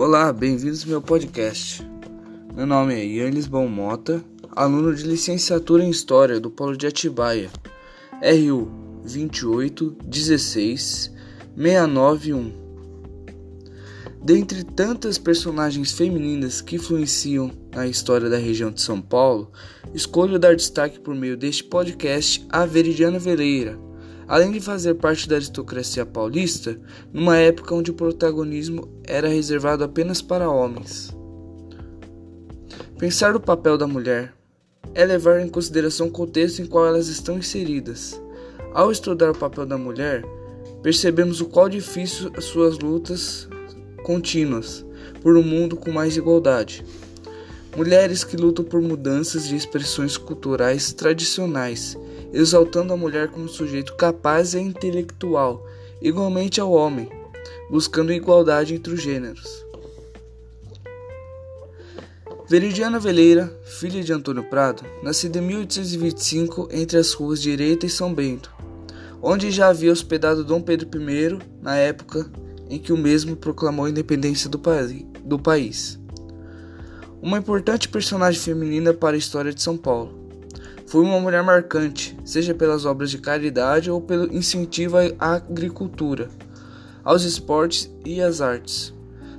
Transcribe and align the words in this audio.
Olá, 0.00 0.32
bem-vindos 0.32 0.82
ao 0.84 0.88
meu 0.88 1.02
podcast. 1.02 1.86
Meu 2.56 2.64
nome 2.64 2.94
é 2.94 3.04
Ian 3.04 3.28
Lisbon 3.28 3.68
Mota, 3.68 4.24
aluno 4.56 4.94
de 4.94 5.02
licenciatura 5.02 5.84
em 5.84 5.90
História 5.90 6.40
do 6.40 6.50
Polo 6.50 6.74
de 6.74 6.86
Atibaia, 6.86 7.50
RU 8.22 8.70
2816691. 9.04 11.12
691. 11.54 12.50
Dentre 14.24 14.64
tantas 14.64 15.18
personagens 15.18 15.92
femininas 15.92 16.62
que 16.62 16.76
influenciam 16.76 17.50
na 17.70 17.86
história 17.86 18.30
da 18.30 18.38
região 18.38 18.70
de 18.70 18.80
São 18.80 19.02
Paulo, 19.02 19.52
escolho 19.92 20.38
dar 20.38 20.56
destaque 20.56 20.98
por 20.98 21.14
meio 21.14 21.36
deste 21.36 21.62
podcast 21.62 22.46
a 22.48 22.64
Veridiana 22.64 23.18
Veleira 23.18 23.89
além 24.30 24.52
de 24.52 24.60
fazer 24.60 24.94
parte 24.94 25.28
da 25.28 25.34
aristocracia 25.34 26.06
paulista, 26.06 26.80
numa 27.12 27.36
época 27.36 27.74
onde 27.74 27.90
o 27.90 27.94
protagonismo 27.94 28.88
era 29.02 29.26
reservado 29.26 29.82
apenas 29.82 30.22
para 30.22 30.48
homens. 30.48 31.12
Pensar 32.96 33.34
o 33.34 33.40
papel 33.40 33.76
da 33.76 33.88
mulher 33.88 34.32
é 34.94 35.04
levar 35.04 35.40
em 35.40 35.48
consideração 35.48 36.06
o 36.06 36.12
contexto 36.12 36.62
em 36.62 36.66
qual 36.66 36.86
elas 36.86 37.08
estão 37.08 37.38
inseridas. 37.38 38.22
Ao 38.72 38.92
estudar 38.92 39.32
o 39.32 39.36
papel 39.36 39.66
da 39.66 39.76
mulher, 39.76 40.24
percebemos 40.80 41.40
o 41.40 41.46
qual 41.46 41.68
difícil 41.68 42.30
as 42.36 42.44
suas 42.44 42.78
lutas 42.78 43.48
contínuas 44.04 44.86
por 45.22 45.36
um 45.36 45.42
mundo 45.42 45.74
com 45.74 45.90
mais 45.90 46.16
igualdade. 46.16 46.84
Mulheres 47.76 48.22
que 48.22 48.36
lutam 48.36 48.64
por 48.64 48.80
mudanças 48.80 49.48
de 49.48 49.56
expressões 49.56 50.16
culturais 50.16 50.92
tradicionais 50.92 51.98
exaltando 52.32 52.92
a 52.92 52.96
mulher 52.96 53.28
como 53.28 53.48
sujeito 53.48 53.94
capaz 53.96 54.54
e 54.54 54.58
intelectual, 54.58 55.66
igualmente 56.00 56.60
ao 56.60 56.72
homem, 56.72 57.08
buscando 57.70 58.12
igualdade 58.12 58.74
entre 58.74 58.94
os 58.94 59.02
gêneros. 59.02 59.64
Veridiana 62.48 62.98
Veleira, 62.98 63.46
filha 63.64 64.02
de 64.02 64.12
Antônio 64.12 64.42
Prado, 64.42 64.82
nascida 65.04 65.38
em 65.38 65.42
1825 65.42 66.68
entre 66.72 66.98
as 66.98 67.12
ruas 67.12 67.40
Direita 67.40 67.86
e 67.86 67.88
São 67.88 68.12
Bento, 68.12 68.52
onde 69.22 69.52
já 69.52 69.68
havia 69.68 69.92
hospedado 69.92 70.42
Dom 70.42 70.60
Pedro 70.60 70.88
I 71.00 71.38
na 71.62 71.76
época 71.76 72.28
em 72.68 72.78
que 72.78 72.92
o 72.92 72.96
mesmo 72.96 73.36
proclamou 73.36 73.84
a 73.84 73.90
independência 73.90 74.50
do, 74.50 74.60
do 75.24 75.38
país. 75.38 75.98
Uma 77.22 77.38
importante 77.38 77.88
personagem 77.88 78.40
feminina 78.40 78.94
para 78.94 79.14
a 79.14 79.18
história 79.18 79.52
de 79.52 79.62
São 79.62 79.76
Paulo. 79.76 80.19
Foi 80.90 81.04
uma 81.04 81.20
mulher 81.20 81.44
marcante, 81.44 82.18
seja 82.24 82.52
pelas 82.52 82.84
obras 82.84 83.12
de 83.12 83.18
caridade 83.18 83.88
ou 83.88 84.00
pelo 84.00 84.34
incentivo 84.34 84.96
à 85.20 85.34
agricultura, 85.34 86.28
aos 87.04 87.22
esportes 87.22 87.88
e 88.04 88.20
às 88.20 88.40
artes. 88.40 88.92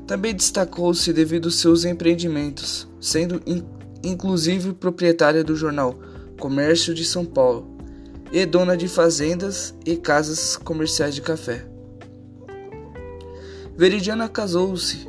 Também 0.08 0.34
destacou-se 0.34 1.12
devido 1.12 1.48
aos 1.48 1.60
seus 1.60 1.84
empreendimentos, 1.84 2.88
sendo 3.02 3.42
in 3.46 3.66
inclusive 4.02 4.72
proprietária 4.72 5.44
do 5.44 5.54
jornal 5.54 6.00
Comércio 6.40 6.94
de 6.94 7.04
São 7.04 7.26
Paulo 7.26 7.76
e 8.32 8.46
dona 8.46 8.78
de 8.78 8.88
fazendas 8.88 9.76
e 9.86 9.98
casas 9.98 10.56
comerciais 10.56 11.14
de 11.14 11.22
café. 11.22 11.68
Veridiana 13.76 14.30
casou-se 14.30 15.06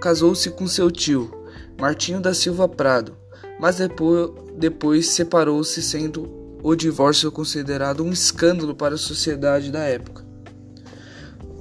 casou-se 0.00 0.48
com 0.48 0.66
seu 0.66 0.90
tio, 0.90 1.30
Martinho 1.78 2.18
da 2.18 2.32
Silva 2.32 2.66
Prado, 2.66 3.14
mas 3.60 3.76
depois, 3.76 4.45
depois 4.58 5.08
separou-se, 5.08 5.82
sendo 5.82 6.58
o 6.62 6.74
divórcio 6.74 7.30
considerado 7.30 8.02
um 8.02 8.10
escândalo 8.10 8.74
para 8.74 8.94
a 8.94 8.98
sociedade 8.98 9.70
da 9.70 9.80
época. 9.80 10.24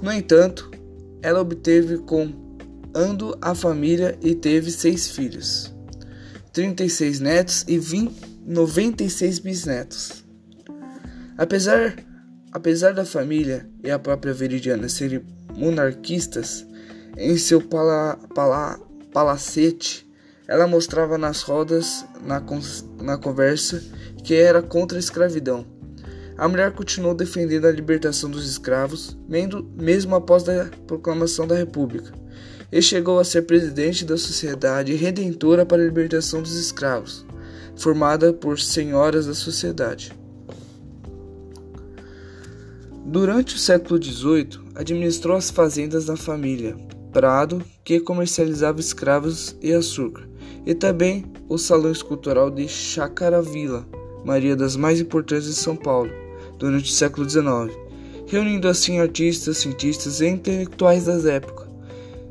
No 0.01 0.11
entanto, 0.11 0.71
ela 1.21 1.41
obteve 1.41 1.97
com 1.99 2.45
Ando 2.93 3.37
a 3.41 3.53
família 3.53 4.17
e 4.21 4.33
teve 4.33 4.71
seis 4.71 5.09
filhos, 5.09 5.75
36 6.53 7.19
netos 7.19 7.65
e 7.67 7.77
20, 7.77 8.13
96 8.45 9.39
bisnetos. 9.39 10.23
Apesar, 11.37 11.93
apesar 12.53 12.93
da 12.93 13.03
família 13.03 13.69
e 13.83 13.91
a 13.91 13.99
própria 13.99 14.33
Veridiana 14.33 14.87
serem 14.87 15.25
monarquistas, 15.57 16.65
em 17.17 17.37
seu 17.37 17.61
pala, 17.61 18.17
pala, 18.33 18.79
palacete 19.11 20.04
ela 20.47 20.67
mostrava 20.67 21.17
nas 21.17 21.41
rodas, 21.41 22.05
na, 22.23 22.41
na 23.01 23.17
conversa, 23.17 23.83
que 24.23 24.35
era 24.35 24.61
contra 24.61 24.97
a 24.97 24.99
escravidão. 24.99 25.65
A 26.37 26.47
mulher 26.47 26.73
continuou 26.73 27.13
defendendo 27.13 27.65
a 27.65 27.71
libertação 27.71 28.29
dos 28.29 28.49
escravos, 28.49 29.17
mesmo 29.27 30.15
após 30.15 30.47
a 30.49 30.69
proclamação 30.85 31.47
da 31.47 31.55
República, 31.55 32.11
e 32.71 32.81
chegou 32.81 33.19
a 33.19 33.23
ser 33.23 33.43
presidente 33.43 34.03
da 34.03 34.17
Sociedade 34.17 34.93
Redentora 34.95 35.65
para 35.65 35.81
a 35.81 35.85
Libertação 35.85 36.41
dos 36.41 36.55
Escravos, 36.55 37.25
formada 37.77 38.33
por 38.33 38.59
senhoras 38.59 39.27
da 39.27 39.33
sociedade. 39.33 40.11
Durante 43.05 43.55
o 43.55 43.59
século 43.59 44.03
XVIII, 44.03 44.59
administrou 44.75 45.37
as 45.37 45.49
fazendas 45.49 46.05
da 46.05 46.17
família 46.17 46.75
Prado, 47.13 47.63
que 47.81 48.01
comercializava 48.01 48.81
escravos 48.81 49.55
e 49.61 49.71
açúcar, 49.71 50.27
e 50.65 50.73
também 50.73 51.25
o 51.47 51.57
Salão 51.57 51.91
Escultural 51.91 52.49
de 52.49 52.67
Chacaravila, 52.67 53.85
Maria 54.23 54.55
das 54.55 54.75
mais 54.75 54.99
importantes 54.99 55.45
de 55.45 55.53
São 55.53 55.75
Paulo, 55.75 56.11
durante 56.57 56.89
o 56.89 56.93
século 56.93 57.29
XIX, 57.29 57.77
reunindo 58.25 58.67
assim 58.67 58.99
artistas, 58.99 59.57
cientistas 59.57 60.21
e 60.21 60.27
intelectuais 60.27 61.05
das 61.05 61.25
épocas, 61.25 61.67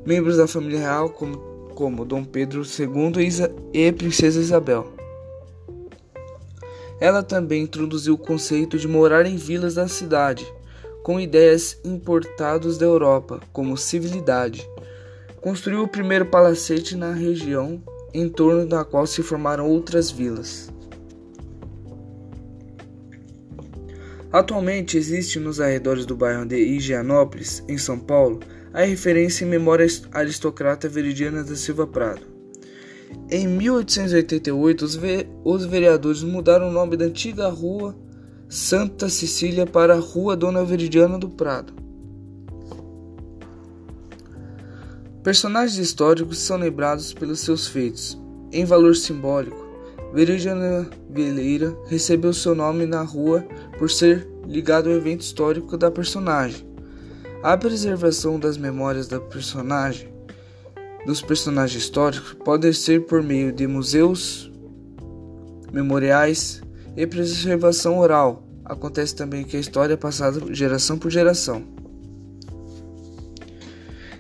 membros 0.05 0.37
da 0.37 0.49
família 0.49 0.81
real 0.81 1.11
como, 1.11 1.37
como 1.75 2.05
Dom 2.05 2.25
Pedro 2.25 2.63
II 2.63 3.23
e, 3.23 3.27
Isa 3.27 3.55
e 3.73 3.93
Princesa 3.93 4.41
Isabel. 4.41 4.93
Ela 7.01 7.23
também 7.23 7.63
introduziu 7.63 8.15
o 8.15 8.19
conceito 8.19 8.79
de 8.79 8.89
morar 8.89 9.27
em 9.27 9.37
vilas 9.37 9.75
da 9.75 9.87
cidade, 9.87 10.47
com 11.03 11.21
ideias 11.21 11.79
importadas 11.85 12.79
da 12.79 12.87
Europa, 12.87 13.41
como 13.53 13.77
civilidade. 13.77 14.69
Construiu 15.41 15.83
o 15.83 15.89
primeiro 15.89 16.25
palacete 16.25 16.97
na 16.97 17.13
região 17.13 17.83
em 18.15 18.29
torno 18.29 18.65
da 18.65 18.85
qual 18.85 19.07
se 19.07 19.23
formaram 19.23 19.69
outras 19.69 20.11
vilas. 20.11 20.73
Atualmente 24.33 24.97
existe 24.97 25.39
nos 25.39 25.61
arredores 25.61 26.07
do 26.07 26.17
bairro 26.17 26.47
de 26.47 26.57
Higienópolis, 26.57 27.63
em 27.69 27.77
São 27.77 27.99
Paulo, 27.99 28.41
a 28.73 28.83
referência 28.83 29.45
em 29.45 29.49
memória 29.49 29.87
aristocrata 30.13 30.89
Veridiana 30.89 31.45
da 31.45 31.55
Silva 31.55 31.87
Prado. 31.87 32.23
Em 33.31 33.47
1888, 33.47 34.85
os, 34.85 34.97
ve 34.97 35.27
os 35.45 35.65
vereadores 35.65 36.23
mudaram 36.23 36.69
o 36.69 36.73
nome 36.73 36.97
da 36.97 37.05
antiga 37.05 37.49
rua 37.49 37.95
Santa 38.49 39.09
Cecília 39.09 39.67
para 39.67 39.95
Rua 39.95 40.37
Dona 40.37 40.65
Veridiana 40.65 41.19
do 41.19 41.29
Prado. 41.29 41.84
Personagens 45.25 45.79
históricos 45.79 46.39
são 46.39 46.59
lembrados 46.59 47.15
pelos 47.15 47.41
seus 47.41 47.67
feitos. 47.67 48.21
Em 48.53 48.67
valor 48.67 48.95
simbólico, 48.95 49.57
Veridiana 50.13 50.87
Veleira 51.09 51.75
recebeu 51.87 52.35
seu 52.35 52.55
nome 52.55 52.85
na 52.85 53.03
rua 53.03 53.43
por 53.79 53.91
ser 53.91 54.29
ligado 54.47 54.91
ao 54.91 54.97
evento 54.97 55.23
histórico 55.23 55.79
da 55.79 55.91
personagem. 55.91 56.69
A 57.43 57.57
preservação 57.57 58.39
das 58.39 58.59
memórias 58.59 59.09
da 59.09 59.19
personagem, 59.19 60.13
dos 61.07 61.23
personagens 61.23 61.83
históricos, 61.83 62.35
pode 62.45 62.75
ser 62.75 63.07
por 63.07 63.23
meio 63.23 63.51
de 63.51 63.67
museus, 63.67 64.53
memoriais 65.73 66.61
e 66.95 67.07
preservação 67.07 67.99
oral. 67.99 68.47
Acontece 68.63 69.17
também 69.17 69.43
que 69.43 69.57
a 69.57 69.61
história 69.61 69.95
é 69.95 69.97
passada 69.97 70.53
geração 70.53 70.99
por 70.99 71.11
geração. 71.11 71.74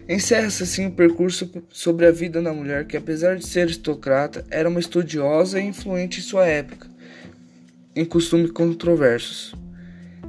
Encerra-se 0.08 0.62
assim 0.62 0.86
o 0.86 0.92
percurso 0.92 1.50
sobre 1.70 2.04
a 2.06 2.10
vida 2.10 2.42
da 2.42 2.52
mulher 2.52 2.86
que, 2.86 2.96
apesar 2.96 3.36
de 3.36 3.46
ser 3.46 3.60
aristocrata, 3.60 4.44
era 4.50 4.68
uma 4.68 4.80
estudiosa 4.80 5.58
e 5.58 5.64
influente 5.64 6.20
em 6.20 6.22
sua 6.22 6.46
época, 6.46 6.86
em 7.96 8.04
costumes 8.04 8.50
controversos. 8.50 9.54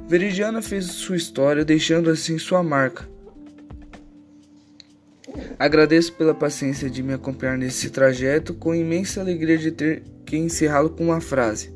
Veridiana 0.08 0.62
fez 0.62 0.86
sua 0.86 1.16
história, 1.16 1.64
deixando 1.64 2.08
assim 2.08 2.38
sua 2.38 2.62
marca. 2.62 3.06
Agradeço 5.58 6.12
pela 6.14 6.34
paciência 6.34 6.88
de 6.88 7.02
me 7.02 7.12
acompanhar 7.12 7.58
nesse 7.58 7.90
trajeto, 7.90 8.54
com 8.54 8.74
imensa 8.74 9.20
alegria 9.20 9.58
de 9.58 9.70
ter 9.70 10.02
que 10.24 10.38
encerrá-lo 10.38 10.90
com 10.90 11.04
uma 11.04 11.20
frase. 11.20 11.74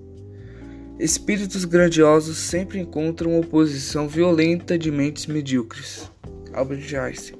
Espíritos 0.98 1.66
grandiosos 1.66 2.38
sempre 2.38 2.78
encontram 2.78 3.38
oposição 3.38 4.08
violenta 4.08 4.78
de 4.78 4.90
mentes 4.90 5.26
medíocres. 5.26 6.10
Albert 6.52 6.94
Einstein 6.94 7.39